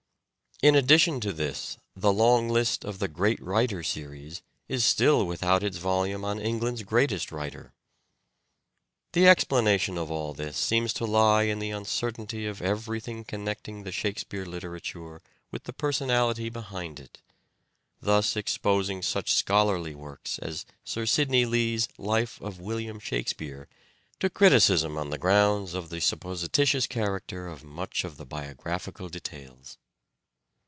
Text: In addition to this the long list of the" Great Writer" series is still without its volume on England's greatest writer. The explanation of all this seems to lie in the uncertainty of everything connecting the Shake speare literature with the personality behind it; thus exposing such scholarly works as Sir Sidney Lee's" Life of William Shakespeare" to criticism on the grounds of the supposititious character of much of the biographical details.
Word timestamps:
In 0.63 0.75
addition 0.75 1.19
to 1.21 1.33
this 1.33 1.79
the 1.95 2.13
long 2.13 2.47
list 2.47 2.85
of 2.85 2.99
the" 2.99 3.07
Great 3.21 3.41
Writer" 3.41 3.81
series 3.83 4.43
is 4.67 4.85
still 4.85 5.25
without 5.25 5.63
its 5.63 5.77
volume 5.77 6.23
on 6.23 6.39
England's 6.39 6.83
greatest 6.83 7.31
writer. 7.31 7.73
The 9.13 9.27
explanation 9.27 9.97
of 9.97 10.11
all 10.11 10.33
this 10.35 10.57
seems 10.59 10.93
to 10.93 11.05
lie 11.05 11.45
in 11.45 11.57
the 11.57 11.71
uncertainty 11.71 12.45
of 12.45 12.61
everything 12.61 13.23
connecting 13.23 13.81
the 13.81 13.91
Shake 13.91 14.19
speare 14.19 14.45
literature 14.45 15.23
with 15.49 15.63
the 15.63 15.73
personality 15.73 16.47
behind 16.49 16.99
it; 16.99 17.23
thus 17.99 18.35
exposing 18.35 19.01
such 19.01 19.33
scholarly 19.33 19.95
works 19.95 20.37
as 20.37 20.67
Sir 20.83 21.07
Sidney 21.07 21.43
Lee's" 21.47 21.87
Life 21.97 22.39
of 22.39 22.59
William 22.59 22.99
Shakespeare" 22.99 23.67
to 24.19 24.29
criticism 24.29 24.95
on 24.95 25.09
the 25.09 25.17
grounds 25.17 25.73
of 25.73 25.89
the 25.89 25.99
supposititious 25.99 26.85
character 26.85 27.47
of 27.47 27.63
much 27.63 28.03
of 28.03 28.17
the 28.17 28.27
biographical 28.27 29.09
details. 29.09 29.79